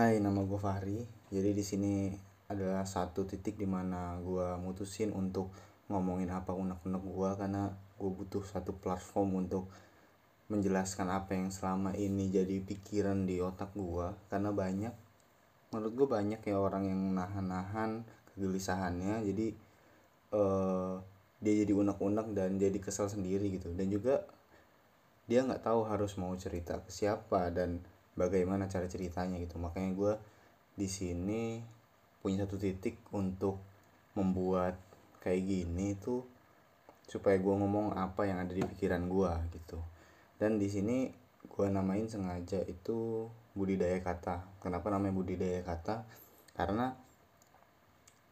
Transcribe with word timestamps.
Hai, 0.00 0.16
nama 0.16 0.40
gue 0.48 0.56
Fahri. 0.56 1.04
Jadi 1.28 1.52
di 1.52 1.60
sini 1.60 2.08
adalah 2.48 2.88
satu 2.88 3.28
titik 3.28 3.60
di 3.60 3.68
mana 3.68 4.16
gue 4.16 4.56
mutusin 4.56 5.12
untuk 5.12 5.52
ngomongin 5.92 6.32
apa 6.32 6.56
unek-unek 6.56 7.04
gue 7.04 7.30
karena 7.36 7.68
gue 8.00 8.08
butuh 8.08 8.40
satu 8.40 8.72
platform 8.80 9.44
untuk 9.44 9.68
menjelaskan 10.48 11.12
apa 11.12 11.36
yang 11.36 11.52
selama 11.52 11.92
ini 12.00 12.32
jadi 12.32 12.64
pikiran 12.64 13.28
di 13.28 13.44
otak 13.44 13.76
gue 13.76 14.08
karena 14.32 14.48
banyak 14.56 14.94
menurut 15.68 15.92
gue 15.92 16.08
banyak 16.08 16.40
ya 16.48 16.56
orang 16.56 16.88
yang 16.88 17.00
nahan-nahan 17.12 18.00
kegelisahannya. 18.32 19.20
Jadi 19.20 19.52
uh, 20.32 20.96
dia 21.44 21.54
jadi 21.60 21.76
unek-unek 21.76 22.32
dan 22.32 22.56
jadi 22.56 22.80
kesel 22.80 23.12
sendiri 23.12 23.52
gitu. 23.52 23.68
Dan 23.76 23.92
juga 23.92 24.24
dia 25.28 25.44
nggak 25.44 25.60
tahu 25.60 25.84
harus 25.84 26.16
mau 26.16 26.32
cerita 26.40 26.80
ke 26.80 26.88
siapa 26.88 27.52
dan 27.52 27.84
bagaimana 28.18 28.66
cara 28.66 28.86
ceritanya 28.86 29.38
gitu. 29.38 29.58
Makanya 29.60 29.90
gue 29.94 30.12
di 30.74 30.88
sini 30.88 31.60
punya 32.20 32.44
satu 32.44 32.60
titik 32.60 33.00
untuk 33.16 33.60
membuat 34.14 34.76
kayak 35.20 35.44
gini 35.44 35.96
tuh 35.96 36.24
supaya 37.10 37.36
gue 37.42 37.54
ngomong 37.54 37.96
apa 37.98 38.26
yang 38.26 38.38
ada 38.38 38.54
di 38.54 38.62
pikiran 38.62 39.10
gue 39.10 39.32
gitu. 39.58 39.78
Dan 40.38 40.56
di 40.56 40.70
sini 40.70 41.10
gue 41.44 41.66
namain 41.68 42.06
sengaja 42.06 42.62
itu 42.64 43.28
budidaya 43.52 43.98
kata. 44.00 44.46
Kenapa 44.62 44.88
namanya 44.94 45.14
budidaya 45.16 45.60
kata? 45.66 46.06
Karena 46.54 46.94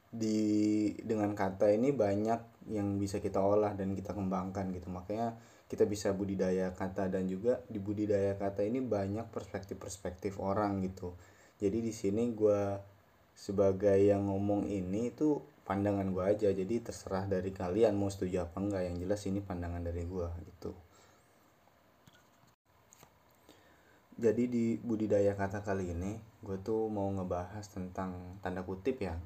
di 0.08 0.88
dengan 1.04 1.36
kata 1.36 1.68
ini 1.68 1.92
banyak 1.92 2.72
yang 2.72 2.96
bisa 2.96 3.20
kita 3.20 3.40
olah 3.44 3.76
dan 3.76 3.92
kita 3.92 4.16
kembangkan 4.16 4.72
gitu. 4.72 4.88
Makanya 4.88 5.36
kita 5.68 5.84
bisa 5.84 6.16
budidaya 6.16 6.72
kata 6.72 7.12
dan 7.12 7.28
juga 7.28 7.60
di 7.68 7.76
budidaya 7.76 8.34
kata 8.40 8.64
ini 8.64 8.80
banyak 8.80 9.28
perspektif-perspektif 9.28 10.40
orang 10.40 10.80
gitu. 10.80 11.12
Jadi 11.60 11.84
di 11.84 11.92
sini 11.92 12.32
gue 12.32 12.80
sebagai 13.36 14.00
yang 14.00 14.32
ngomong 14.32 14.64
ini 14.64 15.12
itu 15.12 15.36
pandangan 15.68 16.08
gue 16.08 16.24
aja. 16.24 16.48
Jadi 16.48 16.80
terserah 16.80 17.28
dari 17.28 17.52
kalian 17.52 17.92
mau 17.92 18.08
setuju 18.08 18.48
apa 18.48 18.56
enggak. 18.64 18.82
Yang 18.88 18.96
jelas 19.04 19.20
ini 19.28 19.40
pandangan 19.44 19.84
dari 19.84 20.02
gue 20.08 20.28
gitu. 20.48 20.72
Jadi 24.18 24.50
di 24.50 24.66
budidaya 24.80 25.36
kata 25.36 25.62
kali 25.62 25.92
ini 25.92 26.16
gue 26.42 26.58
tuh 26.64 26.88
mau 26.88 27.06
ngebahas 27.12 27.62
tentang 27.68 28.40
tanda 28.40 28.64
kutip 28.64 29.04
ya 29.04 29.20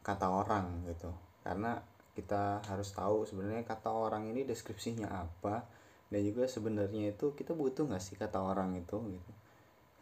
kata 0.00 0.26
orang 0.32 0.88
gitu. 0.88 1.12
Karena 1.44 1.78
kita 2.16 2.64
harus 2.64 2.90
tahu 2.96 3.28
sebenarnya 3.28 3.62
kata 3.68 3.92
orang 3.92 4.32
ini 4.32 4.48
deskripsinya 4.48 5.08
apa 5.08 5.81
dan 6.12 6.20
juga 6.28 6.44
sebenarnya 6.44 7.16
itu 7.16 7.32
kita 7.32 7.56
butuh 7.56 7.88
nggak 7.88 8.04
sih 8.04 8.20
kata 8.20 8.36
orang 8.36 8.76
itu 8.76 9.00
gitu? 9.08 9.32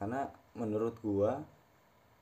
Karena 0.03 0.27
menurut 0.59 0.99
gua 0.99 1.39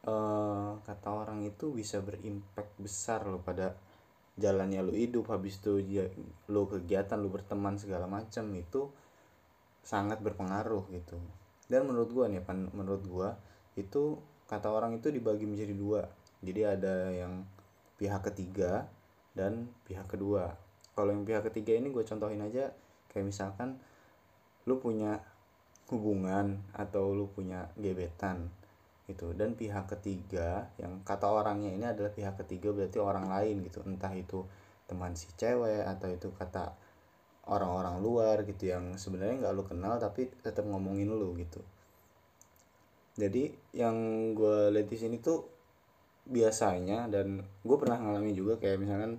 eh, 0.05 0.71
kata 0.85 1.09
orang 1.09 1.49
itu 1.49 1.73
bisa 1.73 2.05
berimpact 2.05 2.77
besar 2.77 3.25
loh 3.25 3.41
pada 3.41 3.73
jalannya 4.37 4.85
lu 4.85 4.93
hidup 4.95 5.33
habis 5.33 5.57
itu 5.59 5.81
lu 6.53 6.63
kegiatan 6.69 7.17
lu 7.17 7.33
berteman 7.33 7.81
segala 7.81 8.05
macam 8.05 8.53
itu 8.53 8.93
sangat 9.81 10.21
berpengaruh 10.21 10.85
gitu. 10.93 11.17
Dan 11.65 11.89
menurut 11.89 12.13
gua 12.13 12.29
nih 12.29 12.45
pan 12.45 12.69
menurut 12.77 13.05
gua 13.09 13.41
itu 13.81 14.21
kata 14.53 14.69
orang 14.69 15.01
itu 15.01 15.09
dibagi 15.09 15.49
menjadi 15.49 15.73
dua. 15.73 16.03
Jadi 16.45 16.61
ada 16.61 16.95
yang 17.09 17.49
pihak 17.99 18.21
ketiga 18.31 18.87
dan 19.35 19.71
pihak 19.85 20.07
kedua. 20.07 20.55
Kalau 20.95 21.15
yang 21.15 21.23
pihak 21.23 21.47
ketiga 21.51 21.79
ini 21.79 21.95
gue 21.95 22.03
contohin 22.03 22.43
aja 22.43 22.75
kayak 23.13 23.27
misalkan 23.29 23.81
lu 24.69 24.77
punya 24.79 25.21
hubungan 25.89 26.61
atau 26.77 27.17
lu 27.17 27.29
punya 27.33 27.73
gebetan 27.81 28.53
gitu. 29.09 29.33
Dan 29.33 29.57
pihak 29.57 29.89
ketiga 29.89 30.69
yang 30.77 31.01
kata 31.03 31.25
orangnya 31.25 31.73
ini 31.73 31.85
adalah 31.89 32.13
pihak 32.13 32.37
ketiga 32.45 32.71
berarti 32.71 33.01
orang 33.01 33.33
lain 33.33 33.65
gitu. 33.65 33.81
Entah 33.89 34.13
itu 34.13 34.45
teman 34.89 35.17
si 35.17 35.29
cewek 35.37 35.85
atau 35.85 36.09
itu 36.13 36.29
kata 36.37 36.73
orang-orang 37.49 38.05
luar 38.05 38.37
gitu 38.45 38.69
yang 38.69 39.01
sebenarnya 39.01 39.49
nggak 39.49 39.55
lu 39.57 39.65
kenal 39.65 39.97
tapi 39.97 40.29
tetap 40.45 40.69
ngomongin 40.69 41.09
lu 41.09 41.33
gitu. 41.41 41.65
Jadi 43.19 43.51
yang 43.75 43.97
gue 44.37 44.71
lihat 44.71 44.87
di 44.87 44.99
sini 45.01 45.17
tuh 45.19 45.43
biasanya 46.29 47.09
dan 47.09 47.41
gue 47.41 47.77
pernah 47.81 47.97
ngalamin 47.97 48.37
juga 48.37 48.61
kayak 48.61 48.79
misalkan 48.79 49.17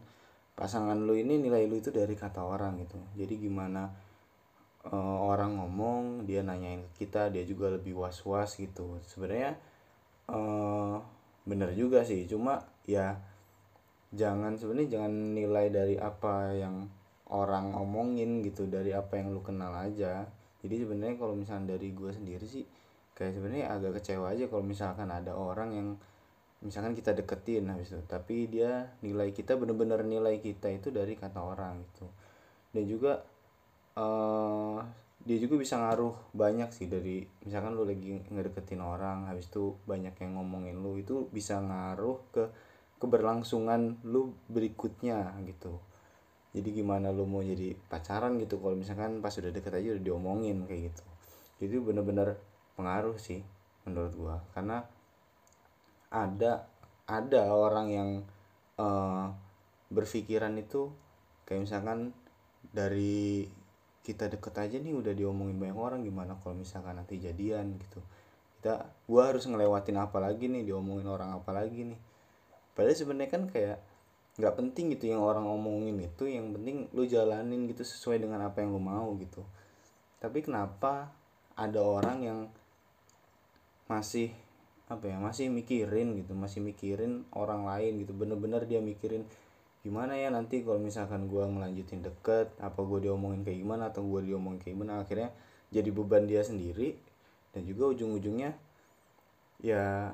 pasangan 0.59 0.99
lu 0.99 1.15
ini 1.15 1.39
nilai 1.39 1.63
lu 1.71 1.79
itu 1.79 1.87
dari 1.87 2.19
kata 2.19 2.43
orang 2.43 2.83
gitu. 2.83 2.99
Jadi 3.15 3.39
gimana 3.39 3.87
uh, 4.91 5.17
orang 5.23 5.55
ngomong 5.55 6.27
dia 6.27 6.43
nanyain 6.43 6.83
kita 6.99 7.31
dia 7.31 7.47
juga 7.47 7.71
lebih 7.71 7.95
was 7.95 8.19
was 8.27 8.59
gitu. 8.59 8.99
Sebenarnya 9.07 9.55
uh, 10.27 10.99
bener 11.47 11.71
juga 11.79 12.03
sih. 12.03 12.27
Cuma 12.27 12.59
ya 12.83 13.15
jangan 14.11 14.59
sebenarnya 14.59 14.99
jangan 14.99 15.13
nilai 15.31 15.71
dari 15.71 15.95
apa 15.95 16.51
yang 16.51 16.91
orang 17.31 17.71
ngomongin 17.71 18.43
gitu 18.43 18.67
dari 18.67 18.91
apa 18.91 19.15
yang 19.15 19.31
lu 19.31 19.39
kenal 19.39 19.71
aja. 19.71 20.27
Jadi 20.59 20.75
sebenarnya 20.83 21.15
kalau 21.15 21.39
misalnya 21.39 21.79
dari 21.79 21.95
gue 21.95 22.11
sendiri 22.11 22.43
sih 22.43 22.67
kayak 23.15 23.31
sebenarnya 23.31 23.71
agak 23.71 24.03
kecewa 24.03 24.35
aja 24.35 24.51
kalau 24.51 24.63
misalkan 24.63 25.07
ada 25.07 25.31
orang 25.31 25.71
yang 25.71 25.89
misalkan 26.59 26.91
kita 26.91 27.15
deketin 27.15 27.71
habis 27.71 27.95
itu 27.95 28.03
tapi 28.03 28.51
dia 28.51 28.91
nilai 28.99 29.31
kita 29.31 29.55
bener-bener 29.55 30.03
nilai 30.03 30.43
kita 30.43 30.67
itu 30.67 30.91
dari 30.91 31.15
kata 31.15 31.39
orang 31.39 31.83
gitu. 31.87 32.05
Dan 32.69 32.83
juga 32.85 33.23
uh, 33.95 34.83
dia 35.23 35.37
juga 35.39 35.59
bisa 35.59 35.75
ngaruh 35.79 36.15
banyak 36.31 36.71
sih 36.71 36.87
dari 36.87 37.27
misalkan 37.43 37.75
lu 37.75 37.83
lagi 37.83 38.23
ngedeketin 38.31 38.79
orang 38.79 39.27
habis 39.27 39.51
itu 39.51 39.75
banyak 39.83 40.15
yang 40.19 40.39
ngomongin 40.39 40.79
lu 40.79 40.95
itu 40.95 41.27
bisa 41.31 41.59
ngaruh 41.59 42.19
ke 42.31 42.43
keberlangsungan 42.99 43.99
lu 44.07 44.35
berikutnya 44.51 45.35
gitu. 45.47 45.79
Jadi 46.51 46.81
gimana 46.81 47.13
lu 47.13 47.29
mau 47.29 47.45
jadi 47.45 47.77
pacaran 47.87 48.35
gitu 48.41 48.59
kalau 48.59 48.75
misalkan 48.75 49.23
pas 49.23 49.31
udah 49.37 49.51
deket 49.53 49.73
aja 49.75 49.95
udah 49.95 50.03
diomongin 50.03 50.65
kayak 50.67 50.91
gitu. 50.91 51.03
Itu 51.63 51.75
bener-bener 51.83 52.39
pengaruh 52.75 53.15
sih 53.19 53.43
menurut 53.87 54.13
gua. 54.15 54.35
Karena 54.55 54.83
ada 56.09 56.65
ada 57.09 57.41
orang 57.53 57.87
yang 57.89 58.09
uh, 58.77 59.29
berpikiran 59.89 60.53
itu 60.57 60.89
kayak 61.45 61.65
misalkan 61.65 62.13
dari 62.69 63.49
kita 64.05 64.29
deket 64.29 64.53
aja 64.57 64.77
nih 64.77 64.93
udah 64.93 65.13
diomongin 65.13 65.57
banyak 65.57 65.77
orang 65.77 66.01
gimana 66.05 66.37
kalau 66.41 66.57
misalkan 66.57 66.97
nanti 66.97 67.21
jadian 67.21 67.77
gitu. 67.77 68.01
Kita 68.59 68.89
gua 69.05 69.33
harus 69.33 69.45
ngelewatin 69.45 69.97
apa 69.97 70.17
lagi 70.21 70.49
nih 70.49 70.65
diomongin 70.65 71.05
orang 71.09 71.33
apa 71.37 71.53
lagi 71.53 71.93
nih. 71.93 71.99
Padahal 72.73 72.97
sebenarnya 72.97 73.29
kan 73.29 73.43
kayak 73.49 73.77
nggak 74.39 74.55
penting 74.55 74.95
gitu 74.95 75.11
yang 75.11 75.19
orang 75.19 75.43
omongin 75.43 75.99
itu 75.99 76.23
yang 76.31 76.55
penting 76.55 76.87
lu 76.95 77.03
jalanin 77.03 77.67
gitu 77.67 77.83
sesuai 77.83 78.23
dengan 78.23 78.45
apa 78.45 78.63
yang 78.63 78.71
lu 78.71 78.81
mau 78.81 79.13
gitu. 79.19 79.43
Tapi 80.21 80.45
kenapa 80.45 81.11
ada 81.59 81.81
orang 81.83 82.17
yang 82.23 82.39
masih 83.89 84.31
apa 84.89 85.05
ya 85.05 85.21
masih 85.21 85.53
mikirin 85.53 86.17
gitu 86.17 86.33
masih 86.33 86.65
mikirin 86.65 87.23
orang 87.37 87.63
lain 87.69 88.01
gitu. 88.01 88.11
Bener-bener 88.17 88.65
dia 88.65 88.81
mikirin 88.81 89.23
gimana 89.85 90.17
ya 90.17 90.33
nanti 90.33 90.65
kalau 90.65 90.81
misalkan 90.81 91.29
gue 91.29 91.39
ngelanjutin 91.45 92.03
deket 92.03 92.51
apa 92.59 92.81
gue 92.83 93.07
diomongin 93.07 93.45
kayak 93.45 93.63
gimana 93.63 93.93
atau 93.93 94.01
gue 94.03 94.25
diomongin 94.25 94.59
kayak 94.59 94.73
gimana? 94.75 95.05
Akhirnya 95.05 95.29
jadi 95.69 95.89
beban 95.93 96.25
dia 96.25 96.41
sendiri 96.41 96.97
dan 97.53 97.69
juga 97.69 97.93
ujung-ujungnya 97.93 98.57
ya 99.61 100.13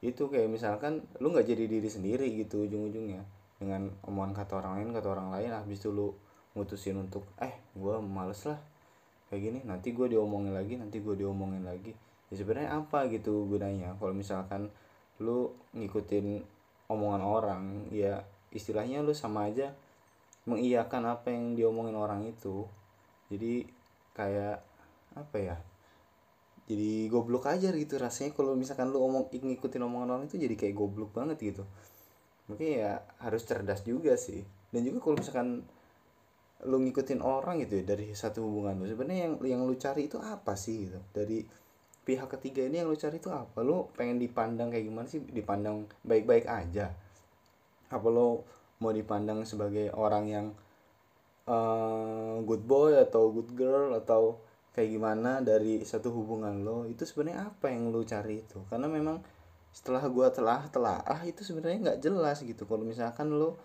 itu 0.00 0.28
kayak 0.28 0.48
misalkan 0.48 1.04
lu 1.20 1.32
nggak 1.32 1.48
jadi 1.48 1.64
diri 1.68 1.88
sendiri 1.92 2.26
gitu 2.32 2.64
ujung-ujungnya. 2.64 3.22
Dengan 3.60 3.92
omongan 4.08 4.32
kata 4.32 4.52
orang 4.64 4.80
lain 4.80 4.88
kata 4.96 5.08
orang 5.12 5.28
lain 5.36 5.52
habis 5.52 5.84
itu 5.84 5.92
lu 5.92 6.16
mutusin 6.56 6.96
untuk 6.96 7.28
eh 7.44 7.52
gue 7.76 7.94
males 8.00 8.40
lah 8.48 8.56
kayak 9.28 9.40
gini. 9.52 9.58
Nanti 9.68 9.92
gue 9.92 10.08
diomongin 10.08 10.56
lagi 10.56 10.80
nanti 10.80 11.04
gue 11.04 11.12
diomongin 11.12 11.60
lagi 11.60 11.92
ya 12.34 12.42
sebenarnya 12.42 12.70
apa 12.74 13.06
gitu 13.06 13.46
gunanya? 13.46 13.94
Kalau 14.02 14.10
misalkan 14.10 14.74
lu 15.22 15.54
ngikutin 15.78 16.42
omongan 16.90 17.22
orang 17.22 17.62
ya 17.94 18.26
istilahnya 18.50 19.06
lu 19.06 19.14
sama 19.14 19.46
aja 19.46 19.70
mengiyakan 20.50 21.14
apa 21.14 21.30
yang 21.30 21.54
diomongin 21.54 21.94
orang 21.94 22.26
itu. 22.26 22.66
Jadi 23.30 23.64
kayak 24.18 24.58
apa 25.14 25.38
ya 25.38 25.56
jadi 26.64 27.12
goblok 27.12 27.44
aja 27.52 27.68
gitu 27.76 28.00
rasanya 28.00 28.32
kalau 28.32 28.56
misalkan 28.56 28.88
lu 28.88 29.04
omong 29.04 29.28
ngikutin 29.28 29.84
omongan 29.84 30.16
orang 30.16 30.24
itu 30.32 30.40
jadi 30.40 30.56
kayak 30.56 30.74
goblok 30.76 31.12
banget 31.12 31.36
gitu. 31.44 31.64
Mungkin 32.48 32.80
ya 32.80 33.04
harus 33.20 33.44
cerdas 33.44 33.84
juga 33.84 34.16
sih. 34.16 34.40
Dan 34.72 34.88
juga 34.88 35.04
kalau 35.04 35.20
misalkan 35.20 35.48
lu 36.64 36.80
ngikutin 36.80 37.20
orang 37.20 37.60
gitu 37.60 37.76
ya 37.76 37.84
dari 37.84 38.16
satu 38.16 38.40
hubungan 38.40 38.80
lu 38.80 38.88
sebenarnya 38.88 39.28
yang 39.28 39.34
yang 39.44 39.60
lu 39.68 39.76
cari 39.76 40.08
itu 40.08 40.16
apa 40.16 40.56
sih 40.56 40.88
gitu? 40.88 41.00
Dari 41.12 41.44
pihak 42.04 42.28
ketiga 42.38 42.68
ini 42.68 42.84
yang 42.84 42.92
lu 42.92 42.96
cari 42.96 43.16
itu 43.16 43.32
apa? 43.32 43.64
Lu 43.64 43.88
pengen 43.96 44.20
dipandang 44.20 44.68
kayak 44.68 44.84
gimana 44.84 45.06
sih? 45.08 45.24
Dipandang 45.24 45.88
baik-baik 46.04 46.44
aja. 46.44 46.92
Apa 47.88 48.08
lo 48.12 48.44
mau 48.78 48.92
dipandang 48.92 49.48
sebagai 49.48 49.88
orang 49.96 50.24
yang 50.28 50.46
uh, 51.48 52.44
good 52.44 52.62
boy 52.68 52.92
atau 53.00 53.32
good 53.32 53.56
girl 53.56 53.96
atau 53.96 54.36
kayak 54.76 54.90
gimana 54.92 55.40
dari 55.40 55.80
satu 55.82 56.12
hubungan 56.12 56.60
lo? 56.60 56.84
Itu 56.84 57.08
sebenarnya 57.08 57.48
apa 57.48 57.72
yang 57.72 57.88
lu 57.88 58.04
cari 58.04 58.44
itu? 58.44 58.60
Karena 58.68 58.86
memang 58.86 59.24
setelah 59.74 60.06
gue 60.06 60.28
telah 60.30 60.70
telah 60.70 61.02
ah 61.02 61.26
itu 61.26 61.42
sebenarnya 61.42 61.78
nggak 61.90 62.00
jelas 62.04 62.44
gitu. 62.44 62.68
Kalau 62.68 62.84
misalkan 62.84 63.32
lo 63.32 63.56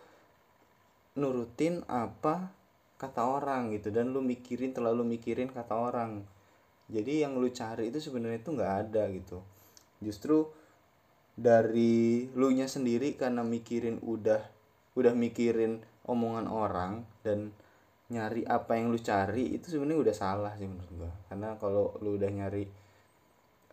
nurutin 1.19 1.83
apa 1.91 2.55
kata 2.99 3.21
orang 3.23 3.71
gitu 3.75 3.91
dan 3.91 4.11
lu 4.11 4.19
mikirin 4.19 4.75
terlalu 4.75 5.15
mikirin 5.15 5.47
kata 5.51 5.71
orang 5.71 6.23
jadi 6.89 7.29
yang 7.29 7.37
lu 7.37 7.53
cari 7.53 7.93
itu 7.93 8.01
sebenarnya 8.01 8.41
itu 8.41 8.51
nggak 8.53 8.73
ada 8.89 9.03
gitu. 9.13 9.39
Justru 10.01 10.49
dari 11.37 12.27
lu 12.33 12.51
nya 12.51 12.65
sendiri 12.65 13.13
karena 13.15 13.45
mikirin 13.45 14.01
udah 14.01 14.41
udah 14.97 15.13
mikirin 15.13 15.79
omongan 16.09 16.49
orang 16.49 17.05
dan 17.21 17.53
nyari 18.09 18.41
apa 18.49 18.73
yang 18.75 18.89
lu 18.89 18.97
cari 18.97 19.53
itu 19.53 19.69
sebenarnya 19.69 20.09
udah 20.09 20.15
salah 20.17 20.53
sih 20.57 20.65
menurut 20.65 20.91
gua. 20.97 21.11
Karena 21.29 21.53
kalau 21.61 21.93
lu 22.01 22.17
udah 22.17 22.29
nyari 22.33 22.65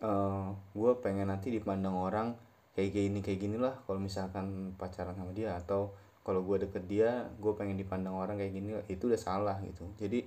uh, 0.05 0.53
gua 0.77 0.93
pengen 1.01 1.33
nanti 1.33 1.49
dipandang 1.49 1.97
orang 1.97 2.37
kayak 2.77 2.93
gini 2.93 3.25
kayak 3.25 3.41
gini 3.41 3.57
lah 3.57 3.73
kalau 3.89 3.97
misalkan 3.97 4.77
pacaran 4.77 5.17
sama 5.17 5.33
dia 5.33 5.57
atau 5.57 5.97
kalau 6.21 6.45
gue 6.45 6.69
deket 6.69 6.85
dia 6.91 7.31
gue 7.39 7.55
pengen 7.55 7.79
dipandang 7.79 8.13
orang 8.13 8.37
kayak 8.37 8.53
gini 8.53 8.77
itu 8.91 9.09
udah 9.09 9.17
salah 9.17 9.57
gitu. 9.63 9.87
Jadi 9.97 10.27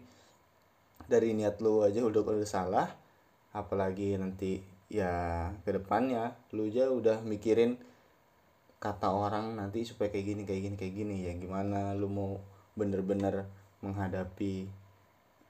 dari 1.07 1.37
niat 1.37 1.61
lu 1.63 1.85
aja 1.85 2.01
udah 2.03 2.21
udah 2.21 2.49
salah 2.49 2.87
apalagi 3.55 4.17
nanti 4.19 4.59
ya 4.89 5.47
ke 5.63 5.71
depannya 5.77 6.33
lu 6.51 6.67
aja 6.67 6.89
udah 6.89 7.21
mikirin 7.21 7.77
kata 8.79 9.11
orang 9.11 9.59
nanti 9.59 9.83
supaya 9.83 10.07
kayak 10.07 10.25
gini 10.33 10.41
kayak 10.47 10.61
gini 10.71 10.75
kayak 10.79 10.95
gini. 10.95 11.15
Ya 11.27 11.33
gimana 11.35 11.93
lu 11.93 12.07
mau 12.07 12.39
bener-bener 12.79 13.45
menghadapi 13.83 14.71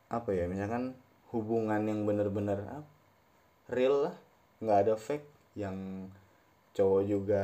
apa 0.10 0.30
ya 0.34 0.50
misalkan 0.50 0.98
hubungan 1.30 1.86
yang 1.86 2.04
bener-bener 2.10 2.84
real 3.70 4.10
lah. 4.10 4.16
Nggak 4.60 4.80
ada 4.86 4.94
fake 4.98 5.30
yang 5.54 6.10
cowok 6.74 7.02
juga 7.06 7.44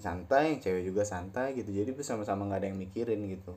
santai 0.00 0.58
cewek 0.58 0.90
juga 0.90 1.06
santai 1.06 1.54
gitu. 1.54 1.70
Jadi 1.70 1.94
bersama-sama 1.94 2.50
nggak 2.50 2.60
ada 2.66 2.68
yang 2.74 2.80
mikirin 2.82 3.22
gitu. 3.30 3.54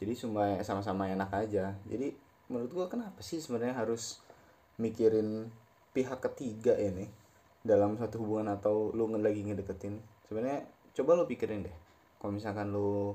Jadi 0.00 0.12
cuma 0.16 0.56
sama-sama 0.64 1.04
enak 1.12 1.28
aja. 1.36 1.76
Jadi 1.84 2.16
menurut 2.48 2.70
gua 2.72 2.86
kenapa 2.88 3.20
sih 3.20 3.38
sebenarnya 3.40 3.76
harus 3.76 4.20
mikirin 4.80 5.52
pihak 5.92 6.20
ketiga 6.24 6.76
ini 6.76 7.08
dalam 7.60 8.00
satu 8.00 8.20
hubungan 8.24 8.56
atau 8.56 8.92
lu 8.96 9.08
lagi 9.20 9.44
ngedeketin? 9.44 10.00
Sebenarnya 10.28 10.64
coba 10.96 11.10
lu 11.20 11.24
pikirin 11.28 11.64
deh. 11.64 11.76
Kalau 12.18 12.32
misalkan 12.34 12.74
lu 12.74 13.14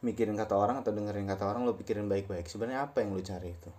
mikirin 0.00 0.36
kata 0.36 0.56
orang 0.56 0.80
atau 0.80 0.96
dengerin 0.96 1.28
kata 1.28 1.44
orang 1.44 1.68
lo 1.68 1.76
pikirin 1.76 2.08
baik-baik 2.08 2.48
sebenarnya 2.48 2.88
apa 2.88 3.04
yang 3.04 3.12
lo 3.12 3.20
cari 3.20 3.48
itu? 3.52 3.70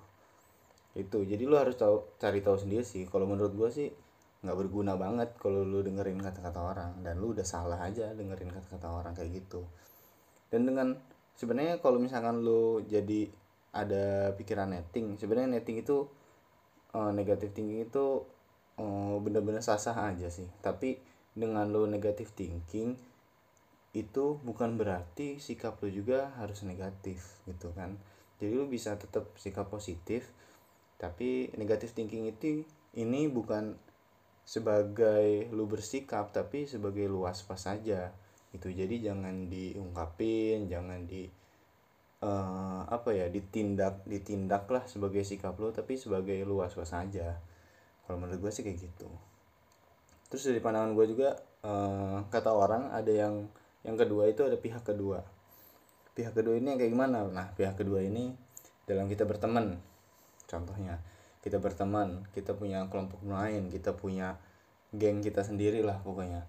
Itu. 0.98 1.19
Jadi 1.25 1.44
lo 1.45 1.57
harus 1.57 1.75
tahu 1.77 2.18
cari 2.22 2.39
tahu 2.42 2.57
sendiri 2.57 2.86
sih. 2.86 3.06
Kalau 3.10 3.25
menurut 3.25 3.54
gue 3.54 3.69
sih 3.74 3.88
nggak 4.42 4.57
berguna 4.57 4.98
banget 4.98 5.38
kalau 5.38 5.62
lo 5.66 5.81
dengerin 5.81 6.22
kata-kata 6.22 6.60
orang. 6.62 6.92
Dan 7.01 7.22
lo 7.22 7.34
udah 7.34 7.45
salah 7.45 7.81
aja 7.81 8.13
dengerin 8.13 8.54
kata-kata 8.54 8.88
orang 8.89 9.13
kayak 9.18 9.44
gitu. 9.44 9.66
Dan 10.51 10.68
dengan 10.68 10.98
sebenarnya 11.38 11.81
kalau 11.81 11.98
misalkan 11.98 12.44
lo 12.45 12.84
jadi 12.86 13.41
ada 13.72 14.36
pikiran 14.36 14.72
netting. 14.72 15.16
Sebenarnya 15.16 15.60
netting 15.60 15.84
itu 15.84 16.08
uh, 16.96 17.12
negatif 17.16 17.56
thinking 17.56 17.88
itu 17.88 18.28
uh, 18.80 19.16
bener-bener 19.24 19.64
sah-sah 19.64 19.96
aja 20.12 20.28
sih. 20.28 20.48
Tapi 20.60 21.00
dengan 21.32 21.68
lo 21.72 21.88
negatif 21.88 22.36
thinking 22.36 23.00
itu 23.92 24.40
bukan 24.44 24.80
berarti 24.80 25.40
sikap 25.40 25.80
lu 25.84 25.92
juga 25.92 26.32
harus 26.40 26.64
negatif 26.64 27.44
gitu 27.48 27.72
kan. 27.76 28.00
Jadi 28.40 28.52
lu 28.56 28.68
bisa 28.68 28.96
tetap 28.96 29.32
sikap 29.36 29.68
positif 29.68 30.28
tapi 31.02 31.50
negatif 31.58 31.98
thinking 31.98 32.30
itu 32.30 32.62
ini 32.94 33.26
bukan 33.26 33.74
sebagai 34.46 35.50
lu 35.50 35.66
bersikap 35.66 36.30
tapi 36.30 36.70
sebagai 36.70 37.10
lu 37.10 37.26
waspas 37.26 37.66
saja 37.66 38.14
itu 38.54 38.70
jadi 38.70 39.10
jangan 39.10 39.50
diungkapin 39.50 40.70
jangan 40.70 41.10
di 41.10 41.26
uh, 42.22 42.86
apa 42.88 43.10
ya 43.12 43.28
ditindak 43.28 44.06
ditindak 44.06 44.70
lah 44.70 44.86
sebagai 44.86 45.26
sikap 45.26 45.58
lu 45.58 45.74
tapi 45.74 45.98
sebagai 45.98 46.38
lu 46.46 46.62
waspas 46.62 46.94
saja 46.94 47.42
kalau 48.06 48.18
menurut 48.22 48.40
gue 48.48 48.52
sih 48.52 48.64
kayak 48.66 48.80
gitu. 48.82 49.10
Terus 50.32 50.48
dari 50.48 50.60
pandangan 50.64 50.96
gue 50.96 51.06
juga 51.12 51.36
uh, 51.66 52.24
kata 52.32 52.52
orang 52.52 52.92
ada 52.92 53.12
yang 53.12 53.48
yang 53.82 53.98
kedua 53.98 54.30
itu 54.30 54.46
ada 54.46 54.56
pihak 54.56 54.86
kedua. 54.86 55.26
Pihak 56.16 56.36
kedua 56.36 56.60
ini 56.60 56.76
yang 56.76 56.80
kayak 56.80 56.92
gimana? 56.94 57.26
Nah 57.28 57.52
pihak 57.56 57.80
kedua 57.80 58.04
ini 58.04 58.32
dalam 58.86 59.08
kita 59.08 59.26
berteman 59.26 59.80
contohnya. 60.46 61.02
Kita 61.42 61.58
berteman 61.58 62.28
kita 62.38 62.54
punya 62.54 62.86
kelompok 62.86 63.26
lain 63.26 63.74
kita 63.74 63.98
punya 63.98 64.38
geng 64.94 65.24
kita 65.26 65.42
sendiri 65.42 65.82
lah 65.82 65.98
pokoknya. 66.04 66.46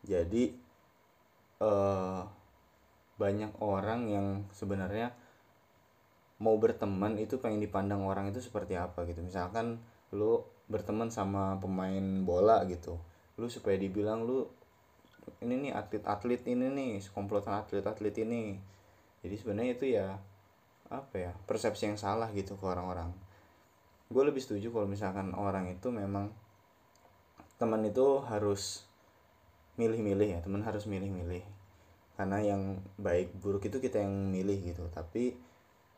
Jadi 0.00 0.56
eh, 1.60 2.22
banyak 3.20 3.52
orang 3.60 4.08
yang 4.08 4.26
sebenarnya 4.56 5.12
mau 6.40 6.56
berteman 6.56 7.20
itu 7.20 7.36
pengen 7.36 7.60
dipandang 7.60 8.00
orang 8.08 8.32
itu 8.32 8.40
seperti 8.40 8.80
apa 8.80 9.04
gitu. 9.04 9.20
Misalkan 9.20 9.76
lu 10.16 10.40
berteman 10.72 11.12
sama 11.12 11.60
pemain 11.60 12.24
bola 12.24 12.64
gitu 12.64 12.96
lu 13.40 13.48
supaya 13.48 13.80
dibilang 13.80 14.28
lu 14.28 14.44
ini 15.40 15.68
nih 15.68 15.72
atlet-atlet 15.72 16.44
ini 16.44 16.68
nih 16.68 16.92
komplotan 17.16 17.56
atlet-atlet 17.64 18.12
ini. 18.20 18.60
Jadi 19.24 19.34
sebenarnya 19.36 19.72
itu 19.72 19.86
ya 19.96 20.20
apa 20.92 21.16
ya 21.16 21.32
persepsi 21.48 21.88
yang 21.88 21.96
salah 21.96 22.28
gitu 22.36 22.60
ke 22.60 22.64
orang-orang. 22.68 23.08
Gue 24.12 24.28
lebih 24.28 24.44
setuju 24.44 24.68
kalau 24.68 24.84
misalkan 24.84 25.32
orang 25.32 25.72
itu 25.72 25.88
memang 25.88 26.28
teman 27.56 27.80
itu 27.84 28.20
harus 28.24 28.88
milih-milih 29.76 30.28
ya 30.36 30.40
teman 30.44 30.60
harus 30.64 30.84
milih-milih 30.88 31.44
karena 32.20 32.36
yang 32.44 32.76
baik 33.00 33.32
buruk 33.40 33.64
itu 33.64 33.80
kita 33.80 34.04
yang 34.04 34.12
milih 34.28 34.60
gitu. 34.60 34.84
Tapi 34.92 35.32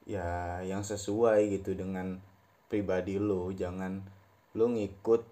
ya 0.06 0.62
yang 0.62 0.86
sesuai 0.86 1.50
gitu 1.50 1.74
dengan 1.74 2.22
pribadi 2.70 3.18
lo. 3.18 3.50
Jangan 3.50 3.98
lo 4.54 4.70
ngikut 4.70 5.22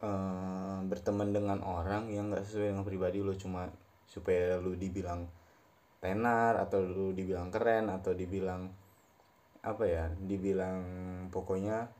uh, 0.00 0.80
berteman 0.88 1.36
dengan 1.36 1.60
orang 1.60 2.08
yang 2.08 2.32
gak 2.32 2.48
sesuai 2.48 2.72
dengan 2.72 2.88
pribadi 2.88 3.20
lo. 3.20 3.36
Cuma 3.36 3.68
supaya 4.08 4.56
lu 4.56 4.72
dibilang 4.72 5.28
tenar 6.00 6.56
atau 6.64 6.80
lu 6.80 7.12
dibilang 7.12 7.52
keren 7.52 7.92
atau 7.92 8.16
dibilang 8.16 8.72
apa 9.60 9.84
ya 9.84 10.08
dibilang 10.16 10.80
pokoknya 11.28 11.92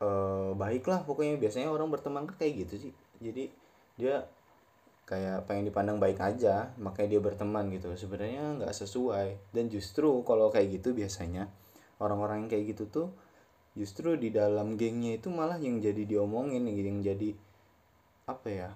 uh, 0.00 0.56
baik 0.56 0.88
lah 0.88 1.04
pokoknya. 1.04 1.36
Biasanya 1.36 1.68
orang 1.68 1.92
berteman 1.92 2.24
kayak 2.32 2.64
gitu 2.64 2.88
sih. 2.88 2.92
Jadi 3.20 3.52
dia 4.00 4.24
kayak 5.08 5.48
pengen 5.48 5.72
dipandang 5.72 5.96
baik 5.96 6.20
aja 6.20 6.76
makanya 6.76 7.16
dia 7.16 7.20
berteman 7.24 7.72
gitu. 7.72 7.88
Sebenarnya 7.96 8.60
nggak 8.60 8.76
sesuai. 8.76 9.56
Dan 9.56 9.72
justru 9.72 10.20
kalau 10.28 10.52
kayak 10.52 10.78
gitu 10.78 10.92
biasanya 10.92 11.48
orang-orang 11.96 12.44
yang 12.44 12.50
kayak 12.52 12.76
gitu 12.76 12.84
tuh 12.92 13.08
justru 13.72 14.20
di 14.20 14.28
dalam 14.28 14.76
gengnya 14.76 15.16
itu 15.16 15.32
malah 15.32 15.56
yang 15.56 15.80
jadi 15.80 16.02
diomongin 16.04 16.66
yang 16.66 16.98
jadi 17.00 17.30
apa 18.26 18.48
ya 18.50 18.70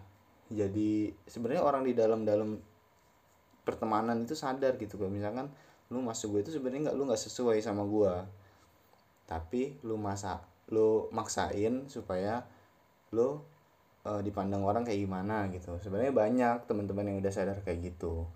jadi 0.46 1.10
sebenarnya 1.26 1.62
orang 1.64 1.82
di 1.84 1.92
dalam 1.92 2.22
dalam 2.22 2.60
pertemanan 3.62 4.24
itu 4.26 4.34
sadar 4.34 4.74
gitu. 4.80 4.96
Kalau 4.96 5.12
misalkan 5.12 5.52
lu 5.92 6.00
masuk 6.00 6.38
gue 6.38 6.40
itu 6.48 6.52
sebenarnya 6.56 6.88
nggak 6.88 6.96
lu 6.96 7.04
nggak 7.04 7.20
sesuai 7.20 7.60
sama 7.60 7.84
gue 7.84 8.14
tapi 9.28 9.76
lu 9.84 10.00
masa 10.00 10.40
lu 10.72 11.06
maksain 11.12 11.84
supaya 11.92 12.48
lu 13.12 13.44
uh, 14.06 14.20
dipandang 14.22 14.62
orang 14.66 14.82
kayak 14.86 15.00
gimana 15.02 15.48
gitu. 15.50 15.78
Sebenarnya 15.82 16.12
banyak 16.14 16.56
teman-teman 16.66 17.08
yang 17.12 17.16
udah 17.22 17.32
sadar 17.32 17.58
kayak 17.62 17.94
gitu. 17.94 18.26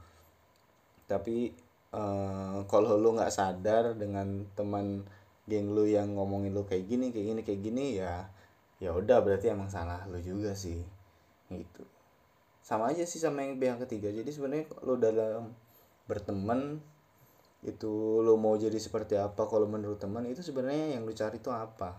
Tapi 1.07 1.55
uh, 1.95 2.67
kalau 2.67 2.99
lu 2.99 3.15
nggak 3.15 3.33
sadar 3.33 3.95
dengan 3.95 4.47
teman 4.55 5.07
geng 5.47 5.71
lu 5.71 5.87
yang 5.87 6.15
ngomongin 6.19 6.51
lu 6.51 6.67
kayak 6.67 6.91
gini 6.91 7.15
kayak 7.15 7.27
gini 7.31 7.41
kayak 7.47 7.61
gini 7.63 7.85
ya 8.03 8.27
ya 8.83 8.91
udah 8.91 9.23
berarti 9.23 9.47
emang 9.55 9.71
salah 9.71 10.03
lu 10.11 10.19
juga 10.23 10.55
sih. 10.55 10.83
Gitu. 11.51 11.83
Sama 12.67 12.91
aja 12.91 13.07
sih 13.07 13.23
sama 13.23 13.47
yang 13.47 13.63
pihak 13.63 13.79
ketiga. 13.87 14.11
Jadi 14.11 14.31
sebenarnya 14.35 14.67
lu 14.83 14.99
dalam 14.99 15.55
berteman 16.11 16.83
itu 17.67 18.23
lu 18.23 18.39
mau 18.39 18.55
jadi 18.55 18.79
seperti 18.79 19.19
apa 19.19 19.43
kalau 19.51 19.67
menurut 19.67 19.99
teman 19.99 20.23
itu 20.31 20.39
sebenarnya 20.39 20.99
yang 20.99 21.03
lu 21.03 21.11
cari 21.11 21.43
itu 21.43 21.51
apa 21.51 21.99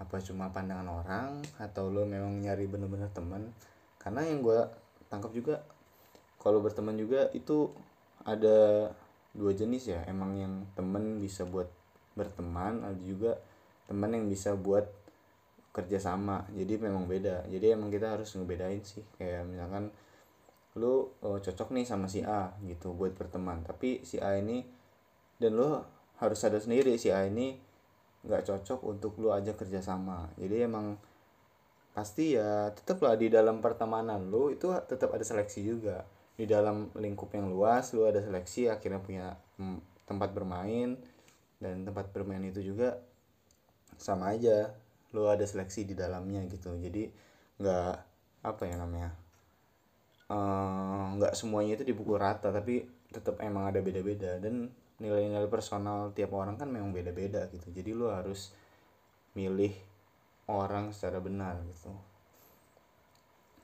apa 0.00 0.16
cuma 0.24 0.50
pandangan 0.50 0.88
orang 0.88 1.42
atau 1.60 1.92
lu 1.92 2.08
memang 2.08 2.40
nyari 2.40 2.66
bener-bener 2.66 3.12
teman 3.12 3.52
karena 4.00 4.24
yang 4.26 4.42
gue 4.42 4.60
tangkap 5.12 5.30
juga 5.30 5.62
kalau 6.42 6.58
berteman 6.58 6.98
juga 6.98 7.30
itu 7.38 7.70
ada 8.26 8.90
dua 9.30 9.52
jenis 9.54 9.94
ya. 9.94 10.02
Emang 10.10 10.34
yang 10.34 10.66
temen 10.74 11.22
bisa 11.22 11.46
buat 11.46 11.70
berteman 12.18 12.82
ada 12.82 12.98
juga 12.98 13.38
teman 13.86 14.10
yang 14.10 14.26
bisa 14.26 14.58
buat 14.58 14.90
kerjasama. 15.70 16.50
Jadi 16.50 16.82
memang 16.82 17.06
beda. 17.06 17.46
Jadi 17.46 17.66
emang 17.72 17.94
kita 17.94 18.18
harus 18.18 18.34
ngebedain 18.34 18.82
sih. 18.82 19.06
Kayak 19.16 19.46
misalkan 19.46 19.94
lu 20.74 21.14
oh, 21.22 21.38
cocok 21.38 21.68
nih 21.76 21.86
sama 21.86 22.10
si 22.10 22.26
A 22.26 22.52
gitu 22.66 22.90
buat 22.90 23.14
berteman. 23.14 23.62
Tapi 23.62 24.02
si 24.02 24.18
A 24.18 24.34
ini 24.34 24.66
dan 25.38 25.54
lu 25.54 25.78
harus 26.18 26.38
sadar 26.38 26.58
sendiri 26.58 26.98
si 26.98 27.10
A 27.14 27.22
ini 27.26 27.58
nggak 28.22 28.42
cocok 28.46 28.80
untuk 28.86 29.12
lu 29.18 29.34
aja 29.34 29.52
kerjasama. 29.54 30.30
Jadi 30.38 30.56
emang 30.62 30.98
pasti 31.92 32.38
ya 32.38 32.72
tetap 32.72 33.04
lah 33.04 33.18
di 33.20 33.28
dalam 33.28 33.60
pertemanan 33.60 34.32
lu 34.32 34.48
itu 34.54 34.70
tetap 34.86 35.10
ada 35.14 35.24
seleksi 35.26 35.60
juga. 35.66 36.06
Di 36.38 36.48
dalam 36.48 36.88
lingkup 36.96 37.34
yang 37.34 37.50
luas 37.50 37.92
lu 37.92 38.06
ada 38.08 38.22
seleksi 38.22 38.70
akhirnya 38.70 39.00
punya 39.02 39.26
mm, 39.58 40.06
tempat 40.06 40.30
bermain. 40.32 40.96
Dan 41.62 41.86
tempat 41.86 42.10
bermain 42.10 42.42
itu 42.42 42.58
juga 42.62 42.98
sama 43.98 44.34
aja 44.34 44.74
lu 45.14 45.28
ada 45.30 45.44
seleksi 45.46 45.86
di 45.86 45.94
dalamnya 45.98 46.42
gitu. 46.50 46.74
Jadi 46.78 47.10
nggak 47.62 47.94
apa 48.42 48.62
ya 48.66 48.74
namanya 48.74 49.14
eh, 50.26 51.04
nggak 51.18 51.34
semuanya 51.38 51.78
itu 51.78 51.84
dipukul 51.86 52.18
rata 52.18 52.50
tapi 52.50 52.82
tetap 53.12 53.38
emang 53.42 53.70
ada 53.70 53.82
beda-beda. 53.82 54.38
Dan 54.42 54.70
nilai-nilai 55.02 55.50
personal 55.50 56.14
tiap 56.14 56.30
orang 56.30 56.54
kan 56.54 56.70
memang 56.70 56.94
beda-beda 56.94 57.50
gitu. 57.50 57.74
Jadi 57.74 57.90
lu 57.90 58.06
harus 58.06 58.54
milih 59.34 59.74
orang 60.46 60.94
secara 60.94 61.18
benar 61.18 61.58
gitu. 61.66 61.90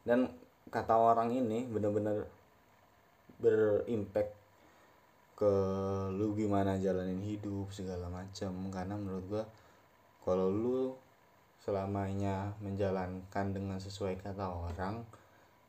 Dan 0.02 0.26
kata 0.68 0.98
orang 0.98 1.30
ini 1.30 1.62
benar-benar 1.70 2.26
berimpact 3.38 4.34
ke 5.38 5.52
lu 6.10 6.34
gimana 6.34 6.74
jalanin 6.82 7.22
hidup 7.22 7.70
segala 7.70 8.10
macam. 8.10 8.50
Karena 8.74 8.98
menurut 8.98 9.24
gua 9.30 9.44
kalau 10.26 10.50
lu 10.50 10.98
selamanya 11.62 12.58
menjalankan 12.58 13.54
dengan 13.54 13.78
sesuai 13.78 14.18
kata 14.24 14.50
orang 14.50 15.06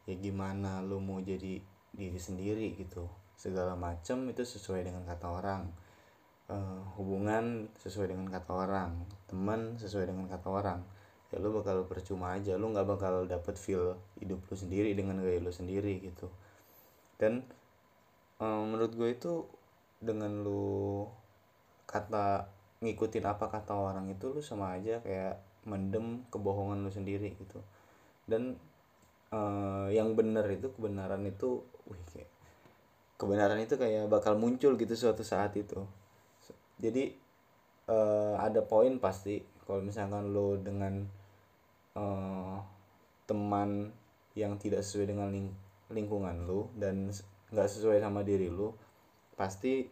ya 0.07 0.15
gimana 0.17 0.81
lu 0.81 0.97
mau 1.03 1.19
jadi 1.21 1.59
diri 1.91 2.19
sendiri 2.19 2.71
gitu 2.79 3.05
segala 3.39 3.79
macam 3.79 4.27
itu 4.27 4.43
sesuai 4.43 4.83
dengan 4.83 5.07
kata 5.07 5.27
orang. 5.31 5.71
Uh, 6.49 6.81
hubungan 6.97 7.69
sesuai 7.77 8.09
dengan 8.09 8.25
kata 8.25 8.51
orang 8.51 9.05
teman 9.29 9.79
sesuai 9.79 10.11
dengan 10.11 10.27
kata 10.27 10.49
orang. 10.51 10.83
Ya 11.31 11.37
lu 11.39 11.55
bakal 11.55 11.85
percuma 11.87 12.35
aja 12.35 12.59
lu 12.59 12.73
nggak 12.73 12.89
bakal 12.89 13.29
dapet 13.29 13.55
feel 13.55 13.95
hidup 14.19 14.43
lu 14.43 14.55
sendiri 14.57 14.91
dengan 14.97 15.23
gaya 15.23 15.39
lu 15.39 15.53
sendiri 15.53 16.03
gitu. 16.03 16.27
Dan 17.15 17.47
um, 18.43 18.75
menurut 18.75 18.91
gue 18.97 19.09
itu 19.13 19.47
dengan 20.03 20.43
lu 20.43 21.05
kata 21.87 22.49
ngikutin 22.81 23.25
apa 23.29 23.45
kata 23.47 23.77
orang 23.77 24.09
itu 24.11 24.33
lu 24.33 24.41
sama 24.43 24.73
aja 24.73 24.99
kayak 25.05 25.39
mendem 25.69 26.25
kebohongan 26.33 26.81
lu 26.81 26.91
sendiri 26.91 27.37
gitu. 27.37 27.61
Dan 28.25 28.57
uh, 29.29 29.87
yang 29.93 30.17
benar 30.17 30.49
itu 30.49 30.73
kebenaran 30.73 31.23
itu 31.29 31.61
wih 31.85 32.01
kayak 32.09 32.38
kebenaran 33.19 33.59
itu 33.59 33.75
kayak 33.75 34.07
bakal 34.07 34.39
muncul 34.39 34.79
gitu 34.79 34.95
suatu 34.95 35.27
saat 35.27 35.51
itu. 35.59 35.83
Jadi 36.79 37.11
uh, 37.91 38.39
ada 38.39 38.63
poin 38.63 38.95
pasti 39.03 39.43
kalau 39.67 39.83
misalkan 39.83 40.31
lo 40.31 40.55
dengan 40.55 41.03
uh, 41.99 42.63
teman 43.27 43.91
yang 44.39 44.55
tidak 44.55 44.87
sesuai 44.87 45.11
dengan 45.11 45.29
ling 45.35 45.51
lingkungan 45.91 46.47
lo 46.47 46.71
dan 46.79 47.11
nggak 47.51 47.69
sesuai 47.69 47.99
sama 47.99 48.23
diri 48.23 48.47
lo 48.47 48.77
pasti 49.35 49.83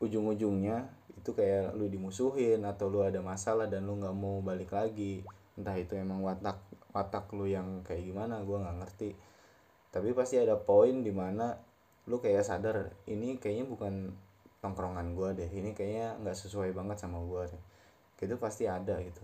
ujung-ujungnya 0.00 0.88
itu 1.20 1.30
kayak 1.36 1.76
lu 1.76 1.86
dimusuhin 1.86 2.64
atau 2.64 2.88
lu 2.88 3.04
ada 3.04 3.20
masalah 3.20 3.68
dan 3.68 3.84
lu 3.86 4.00
nggak 4.00 4.16
mau 4.16 4.42
balik 4.42 4.74
lagi. 4.74 5.20
Entah 5.54 5.76
itu 5.76 5.94
emang 5.94 6.24
watak 6.24 6.56
watak 6.90 7.30
lu 7.36 7.46
yang 7.46 7.84
kayak 7.86 8.02
gimana 8.02 8.40
gue 8.42 8.56
nggak 8.56 8.76
ngerti. 8.80 9.10
Tapi 9.92 10.16
pasti 10.16 10.40
ada 10.40 10.56
poin 10.56 11.04
di 11.04 11.12
mana 11.12 11.52
lu 12.10 12.18
kayak 12.18 12.42
sadar 12.42 12.90
ini 13.06 13.38
kayaknya 13.38 13.70
bukan 13.70 14.10
tongkrongan 14.58 15.14
gue 15.14 15.28
deh 15.38 15.50
ini 15.54 15.70
kayaknya 15.72 16.18
nggak 16.20 16.34
sesuai 16.36 16.74
banget 16.74 16.98
sama 16.98 17.22
gue 17.22 17.54
deh. 17.54 17.62
Gitu 18.18 18.34
pasti 18.36 18.66
ada 18.66 18.98
gitu. 18.98 19.22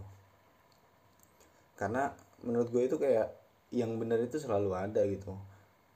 Karena 1.75 2.15
menurut 2.47 2.71
gue 2.71 2.87
itu 2.87 2.97
kayak 2.97 3.35
yang 3.75 3.99
benar 3.99 4.23
itu 4.23 4.39
selalu 4.39 4.71
ada 4.79 5.03
gitu. 5.05 5.35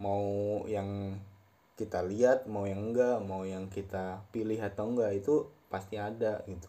Mau 0.02 0.26
yang 0.66 1.14
kita 1.78 2.04
lihat 2.04 2.44
mau 2.50 2.68
yang 2.68 2.92
enggak 2.92 3.22
mau 3.24 3.46
yang 3.46 3.70
kita 3.72 4.20
pilih 4.34 4.58
atau 4.60 4.90
enggak 4.92 5.16
itu 5.16 5.46
pasti 5.72 5.96
ada 5.96 6.42
gitu. 6.44 6.68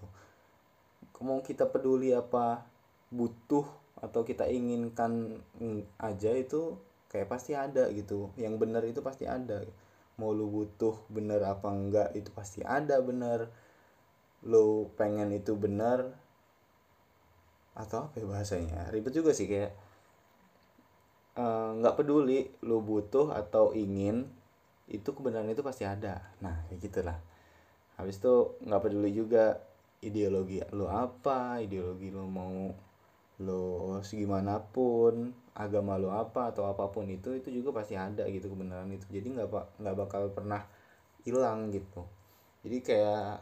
Mau 1.26 1.42
kita 1.44 1.68
peduli 1.68 2.16
apa 2.16 2.64
butuh 3.12 3.68
atau 4.00 4.24
kita 4.24 4.48
inginkan 4.48 5.44
aja 6.00 6.32
itu 6.32 6.80
kayak 7.12 7.28
pasti 7.28 7.52
ada 7.58 7.92
gitu. 7.92 8.32
Yang 8.40 8.54
benar 8.62 8.84
itu 8.88 9.04
pasti 9.04 9.28
ada 9.28 9.60
mau 10.20 10.36
lu 10.36 10.48
butuh 10.52 11.08
bener 11.08 11.44
apa 11.48 11.72
enggak 11.72 12.10
itu 12.18 12.30
pasti 12.34 12.66
ada 12.66 13.00
bener. 13.00 13.52
Lu 14.44 14.90
pengen 14.98 15.32
itu 15.36 15.54
bener 15.56 16.12
atau 17.78 18.10
apa 18.10 18.16
ya 18.20 18.26
bahasanya? 18.28 18.92
Ribet 18.92 19.16
juga 19.16 19.32
sih 19.32 19.48
kayak 19.48 19.72
eh, 21.40 21.70
nggak 21.80 21.94
uh, 21.96 21.98
peduli 21.98 22.52
lu 22.66 22.84
butuh 22.84 23.32
atau 23.32 23.72
ingin 23.72 24.28
itu 24.92 25.10
kebenaran 25.16 25.48
itu 25.52 25.64
pasti 25.64 25.88
ada. 25.88 26.34
Nah 26.44 26.68
kayak 26.68 26.80
gitulah. 26.84 27.18
Habis 27.96 28.20
itu 28.20 28.60
nggak 28.66 28.82
peduli 28.82 29.12
juga 29.14 29.72
ideologi 30.02 30.58
lu 30.74 30.90
apa 30.90 31.62
ideologi 31.62 32.10
lu 32.10 32.26
mau 32.26 32.74
lo 33.42 33.98
segimanapun 34.06 35.34
agama 35.58 36.00
lo 36.00 36.16
apa 36.16 36.54
atau 36.54 36.70
apa 36.70 36.88
pun 36.94 37.10
itu 37.12 37.36
itu 37.36 37.52
juga 37.52 37.82
pasti 37.82 37.98
ada 38.00 38.24
gitu 38.30 38.48
kebenaran 38.54 38.90
itu. 38.94 39.06
Jadi 39.10 39.28
nggak 39.36 39.48
pak 39.52 39.66
nggak 39.82 39.96
bakal 39.98 40.22
pernah 40.32 40.62
hilang 41.26 41.74
gitu. 41.74 42.06
Jadi 42.62 42.78
kayak 42.86 43.42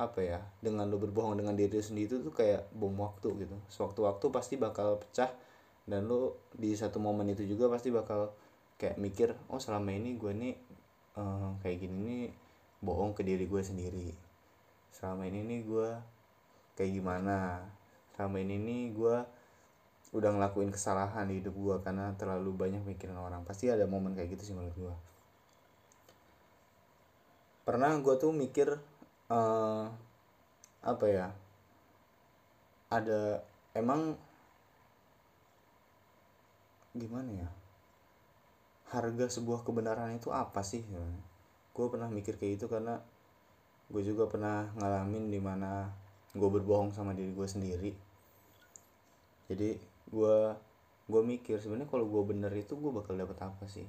apa 0.00 0.20
ya 0.24 0.40
dengan 0.58 0.88
lo 0.90 0.98
berbohong 0.98 1.38
dengan 1.38 1.54
diri 1.54 1.78
sendiri 1.78 2.10
itu 2.10 2.16
tuh 2.24 2.34
kayak 2.34 2.70
bom 2.74 2.94
waktu 2.98 3.46
gitu. 3.46 3.56
Sewaktu-waktu 3.68 4.26
pasti 4.32 4.54
bakal 4.56 4.98
pecah 5.02 5.30
dan 5.86 6.06
lo 6.06 6.38
di 6.54 6.72
satu 6.78 7.02
momen 7.02 7.34
itu 7.34 7.42
juga 7.44 7.66
pasti 7.66 7.90
bakal 7.90 8.32
kayak 8.78 8.98
mikir 8.98 9.34
oh 9.50 9.62
selama 9.62 9.94
ini 9.94 10.18
gue 10.18 10.32
nih 10.34 10.54
uh, 11.18 11.54
kayak 11.62 11.86
gini 11.86 11.96
nih 12.02 12.24
bohong 12.82 13.14
ke 13.14 13.22
diri 13.22 13.46
gue 13.46 13.62
sendiri. 13.62 14.10
Selama 14.90 15.26
ini 15.28 15.42
nih 15.46 15.60
gue 15.66 15.88
kayak 16.74 16.90
gimana 16.98 17.62
selama 18.14 18.40
ini 18.40 18.56
nih 18.60 18.82
gue 18.92 19.16
udah 20.12 20.30
ngelakuin 20.36 20.68
kesalahan 20.68 21.24
di 21.28 21.40
hidup 21.40 21.56
gue 21.56 21.76
karena 21.80 22.12
terlalu 22.16 22.52
banyak 22.52 22.84
mikirin 22.84 23.16
orang. 23.16 23.42
Pasti 23.48 23.72
ada 23.72 23.88
momen 23.88 24.12
kayak 24.12 24.36
gitu 24.36 24.52
sih 24.52 24.54
menurut 24.56 24.76
gue 24.76 24.94
pernah 27.62 27.94
gue 27.94 28.14
tuh 28.18 28.34
mikir 28.34 28.74
uh, 29.30 29.86
apa 30.82 31.06
ya 31.06 31.30
ada 32.90 33.46
emang 33.72 34.18
gimana 36.92 37.30
ya 37.46 37.48
harga 38.92 39.40
sebuah 39.40 39.64
kebenaran 39.64 40.12
itu 40.18 40.28
apa 40.28 40.60
sih? 40.60 40.84
Gue 41.72 41.86
pernah 41.88 42.12
mikir 42.12 42.36
kayak 42.36 42.60
itu 42.60 42.66
karena 42.68 43.00
gue 43.88 44.02
juga 44.04 44.28
pernah 44.28 44.68
ngalamin 44.76 45.32
di 45.32 45.40
mana 45.40 45.88
gue 46.32 46.48
berbohong 46.48 46.96
sama 46.96 47.12
diri 47.12 47.32
gue 47.32 47.48
sendiri. 47.48 47.92
Jadi 49.52 49.76
gue 50.08 50.36
gue 51.02 51.22
mikir 51.22 51.60
sebenarnya 51.60 51.90
kalau 51.92 52.08
gue 52.08 52.22
bener 52.24 52.52
itu 52.56 52.72
gue 52.72 52.88
bakal 52.88 53.18
dapet 53.20 53.36
apa 53.44 53.64
sih? 53.68 53.84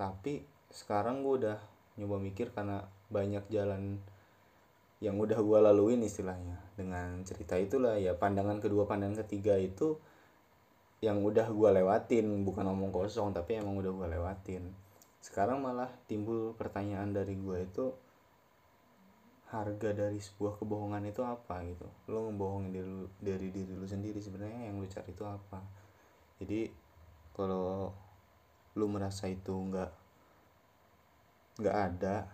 Tapi 0.00 0.40
sekarang 0.72 1.20
gue 1.20 1.44
udah 1.44 1.58
nyoba 2.00 2.16
mikir 2.16 2.48
karena 2.56 2.88
banyak 3.12 3.44
jalan 3.52 4.00
yang 5.04 5.20
udah 5.20 5.36
gue 5.36 5.58
laluin 5.60 6.00
istilahnya. 6.00 6.56
Dengan 6.76 7.20
cerita 7.28 7.60
itulah 7.60 8.00
ya 8.00 8.16
pandangan 8.16 8.56
kedua 8.60 8.88
pandangan 8.88 9.20
ketiga 9.24 9.60
itu 9.60 10.00
yang 11.04 11.20
udah 11.20 11.52
gue 11.52 11.68
lewatin. 11.76 12.40
Bukan 12.48 12.64
omong 12.64 12.88
kosong 12.88 13.36
tapi 13.36 13.60
emang 13.60 13.76
udah 13.76 13.92
gue 13.92 14.06
lewatin. 14.16 14.72
Sekarang 15.20 15.60
malah 15.60 15.92
timbul 16.08 16.56
pertanyaan 16.56 17.12
dari 17.12 17.36
gue 17.36 17.68
itu 17.68 17.92
harga 19.50 19.90
dari 19.90 20.22
sebuah 20.22 20.62
kebohongan 20.62 21.10
itu 21.10 21.26
apa 21.26 21.58
gitu. 21.66 21.86
Lo 22.06 22.30
ngebohongin 22.30 22.70
diri 22.70 22.94
dari 23.18 23.48
diri 23.50 23.72
lu 23.74 23.86
sendiri 23.86 24.22
sebenarnya 24.22 24.70
yang 24.70 24.78
lu 24.78 24.86
cari 24.86 25.10
itu 25.10 25.24
apa. 25.26 25.58
Jadi 26.38 26.70
kalau 27.34 27.90
lu 28.78 28.86
merasa 28.86 29.26
itu 29.26 29.50
nggak 29.50 29.90
nggak 31.60 31.76
ada 31.76 32.30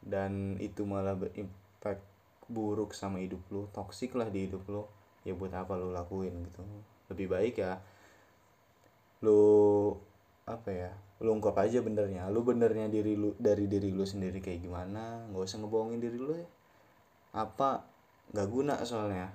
dan 0.00 0.56
itu 0.58 0.88
malah 0.88 1.12
berimpact 1.12 2.02
buruk 2.48 2.96
sama 2.96 3.20
hidup 3.20 3.44
lu 3.52 3.68
toksik 3.76 4.16
lah 4.16 4.32
di 4.32 4.48
hidup 4.48 4.64
lu 4.72 4.88
ya 5.28 5.36
buat 5.36 5.52
apa 5.52 5.76
lu 5.76 5.92
lakuin 5.92 6.32
gitu. 6.48 6.64
Lebih 7.12 7.28
baik 7.28 7.60
ya 7.60 7.76
lu 9.20 9.92
apa 10.48 10.70
ya? 10.72 10.90
Lu 11.20 11.36
ungkap 11.36 11.54
aja 11.60 11.84
benernya. 11.84 12.26
Lu 12.32 12.40
benernya 12.40 12.88
diri 12.88 13.14
lu 13.14 13.36
dari 13.36 13.68
diri 13.68 13.92
lu 13.92 14.08
sendiri 14.08 14.40
kayak 14.40 14.64
gimana? 14.64 15.28
Nggak 15.28 15.44
usah 15.44 15.58
ngebohongin 15.60 16.00
diri 16.00 16.16
lu 16.16 16.32
ya. 16.32 16.48
Apa? 17.36 17.84
Nggak 18.32 18.48
guna 18.48 18.74
soalnya. 18.88 19.28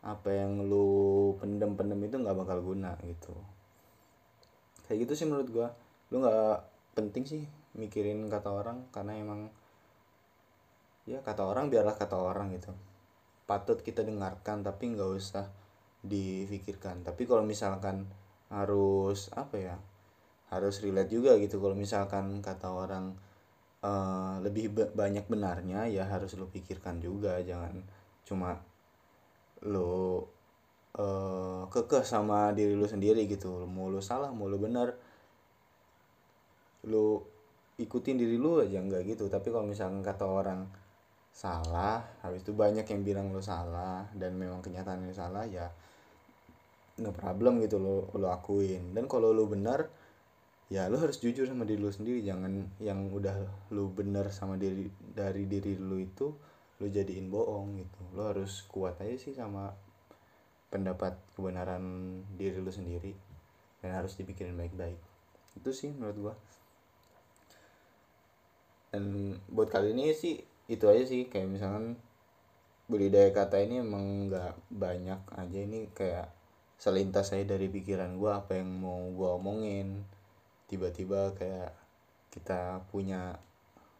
Apa 0.00 0.32
yang 0.32 0.64
lu 0.64 1.36
pendem-pendem 1.36 2.00
itu 2.08 2.16
nggak 2.16 2.38
bakal 2.38 2.64
guna 2.64 2.96
gitu. 3.04 3.36
Kayak 4.88 5.04
gitu 5.04 5.12
sih 5.12 5.26
menurut 5.28 5.48
gua. 5.52 5.68
Lu 6.08 6.24
nggak 6.24 6.58
penting 6.96 7.28
sih 7.28 7.42
mikirin 7.76 8.24
kata 8.32 8.48
orang 8.48 8.88
karena 8.90 9.14
emang 9.20 9.52
ya 11.04 11.20
kata 11.20 11.44
orang 11.44 11.68
biarlah 11.68 11.94
kata 11.94 12.16
orang 12.16 12.56
gitu. 12.56 12.72
Patut 13.44 13.84
kita 13.84 14.00
dengarkan 14.00 14.64
tapi 14.64 14.96
nggak 14.96 15.10
usah 15.12 15.52
difikirkan. 16.00 17.04
Tapi 17.04 17.28
kalau 17.28 17.44
misalkan 17.44 18.08
harus 18.48 19.28
apa 19.36 19.56
ya 19.60 19.76
harus 20.48 20.80
relate 20.80 21.12
juga 21.12 21.36
gitu. 21.36 21.60
Kalau 21.60 21.76
misalkan 21.76 22.40
kata 22.40 22.68
orang 22.72 23.12
uh, 23.84 24.40
lebih 24.40 24.72
banyak 24.72 25.28
benarnya 25.28 25.88
ya 25.88 26.08
harus 26.08 26.34
lo 26.40 26.48
pikirkan 26.48 27.00
juga. 27.04 27.40
Jangan 27.44 27.84
cuma 28.24 28.56
lo 29.64 30.24
uh, 30.96 31.64
kekeh 31.68 32.04
sama 32.04 32.52
diri 32.56 32.72
lo 32.72 32.88
sendiri 32.88 33.28
gitu. 33.28 33.68
Mau 33.68 33.92
lo 33.92 34.00
salah 34.00 34.32
mau 34.32 34.48
lo 34.48 34.56
benar 34.56 34.88
lo 36.88 37.28
ikutin 37.76 38.16
diri 38.16 38.40
lo 38.40 38.64
aja. 38.64 38.80
Enggak 38.80 39.04
gitu. 39.04 39.28
Tapi 39.28 39.52
kalau 39.52 39.68
misalkan 39.68 40.00
kata 40.00 40.24
orang 40.24 40.60
salah 41.28 42.02
habis 42.24 42.42
itu 42.42 42.50
banyak 42.50 42.82
yang 42.88 43.02
bilang 43.06 43.26
lo 43.30 43.38
salah 43.38 44.10
dan 44.16 44.34
memang 44.34 44.58
kenyataannya 44.58 45.14
salah 45.14 45.46
ya 45.46 45.70
no 46.98 47.14
problem 47.14 47.62
gitu 47.62 47.76
lo 47.78 48.08
lo 48.16 48.32
akuin. 48.32 48.96
Dan 48.96 49.06
kalau 49.06 49.30
lo 49.30 49.44
benar 49.46 49.97
ya 50.68 50.84
lo 50.92 51.00
harus 51.00 51.16
jujur 51.16 51.48
sama 51.48 51.64
diri 51.64 51.80
lo 51.80 51.88
sendiri. 51.88 52.20
Jangan 52.20 52.76
yang 52.80 53.08
udah 53.08 53.68
lo 53.72 53.88
benar 53.88 54.28
sama 54.28 54.60
diri 54.60 54.88
dari 55.00 55.48
diri 55.48 55.80
lo 55.80 55.96
itu 55.96 56.28
lo 56.78 56.86
jadiin 56.86 57.32
bohong 57.32 57.80
gitu. 57.80 58.00
Lo 58.12 58.28
harus 58.28 58.64
kuat 58.68 59.00
aja 59.00 59.16
sih 59.16 59.32
sama 59.32 59.72
pendapat 60.68 61.16
kebenaran 61.32 61.82
diri 62.36 62.60
lo 62.60 62.68
sendiri. 62.68 63.16
Dan 63.80 63.96
harus 63.96 64.18
dipikirin 64.20 64.58
baik-baik. 64.58 64.98
Itu 65.56 65.72
sih 65.72 65.88
menurut 65.94 66.16
gua. 66.18 66.34
Dan 68.92 69.36
buat 69.48 69.68
kali 69.72 69.96
ini 69.96 70.12
sih 70.12 70.44
itu 70.68 70.84
aja 70.84 71.04
sih. 71.08 71.32
Kayak 71.32 71.48
misalkan 71.48 71.96
budidaya 72.88 73.32
kata 73.32 73.60
ini 73.64 73.80
emang 73.80 74.28
nggak 74.28 74.52
banyak 74.68 75.20
aja. 75.32 75.58
Ini 75.64 75.88
kayak 75.96 76.28
selintas 76.78 77.34
saya 77.34 77.42
dari 77.42 77.66
pikiran 77.66 78.14
gue 78.14 78.30
apa 78.30 78.54
yang 78.54 78.70
mau 78.70 79.02
gue 79.10 79.28
omongin 79.34 80.06
tiba-tiba 80.68 81.32
kayak 81.34 81.72
kita 82.28 82.84
punya 82.92 83.40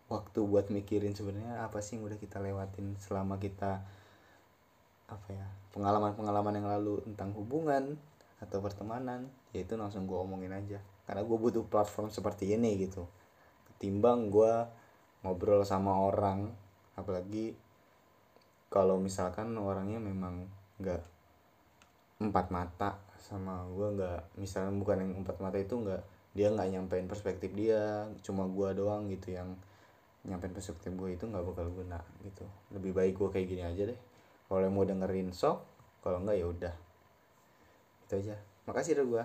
waktu 0.08 0.40
buat 0.44 0.68
mikirin 0.72 1.12
sebenarnya 1.16 1.64
apa 1.64 1.80
sih 1.84 1.96
yang 1.96 2.08
udah 2.08 2.20
kita 2.20 2.40
lewatin 2.40 2.96
selama 3.00 3.36
kita 3.36 3.84
apa 5.08 5.28
ya 5.32 5.46
pengalaman-pengalaman 5.72 6.54
yang 6.60 6.68
lalu 6.68 7.00
tentang 7.04 7.32
hubungan 7.32 7.96
atau 8.38 8.60
pertemanan 8.60 9.26
ya 9.50 9.64
itu 9.64 9.74
langsung 9.74 10.04
gue 10.04 10.14
omongin 10.14 10.52
aja. 10.52 10.78
Karena 11.08 11.24
gue 11.24 11.38
butuh 11.40 11.64
platform 11.64 12.12
seperti 12.12 12.52
ini 12.52 12.76
gitu. 12.76 13.08
Ketimbang 13.72 14.28
gue 14.28 14.52
ngobrol 15.24 15.64
sama 15.64 15.96
orang 15.98 16.52
apalagi 16.94 17.56
kalau 18.68 19.00
misalkan 19.00 19.56
orangnya 19.56 19.98
memang 19.98 20.46
nggak 20.78 21.02
empat 22.22 22.46
mata 22.52 22.90
sama 23.18 23.66
gue 23.70 23.88
nggak 23.98 24.20
misalnya 24.38 24.72
bukan 24.76 24.96
yang 25.02 25.12
empat 25.22 25.36
mata 25.42 25.58
itu 25.58 25.74
nggak 25.74 26.02
dia 26.38 26.54
nggak 26.54 26.70
nyampein 26.70 27.10
perspektif 27.10 27.50
dia 27.50 28.06
cuma 28.22 28.46
gue 28.46 28.68
doang 28.78 29.10
gitu 29.10 29.34
yang 29.34 29.58
nyampein 30.22 30.54
perspektif 30.54 30.94
gue 30.94 31.18
itu 31.18 31.26
nggak 31.26 31.42
bakal 31.42 31.66
guna 31.74 31.98
gitu. 32.22 32.46
Lebih 32.70 32.94
baik 32.94 33.14
gue 33.18 33.28
kayak 33.34 33.46
gini 33.50 33.62
aja 33.66 33.82
deh. 33.90 33.98
Kalau 34.46 34.70
mau 34.70 34.86
dengerin 34.86 35.34
sok 35.34 35.66
kalau 36.06 36.22
nggak 36.22 36.38
ya 36.38 36.46
udah. 36.46 36.74
Itu 38.06 38.12
aja. 38.22 38.38
Makasih 38.70 39.02
deh 39.02 39.06
gue 39.06 39.24